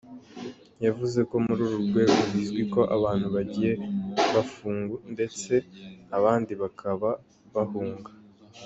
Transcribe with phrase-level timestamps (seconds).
[0.85, 3.71] Yavuze ko muri uru rwego bizwi ko abantu bagiye
[4.33, 5.53] bafungu ndetse
[6.17, 7.09] abandi bakaba
[7.55, 8.11] bahunga.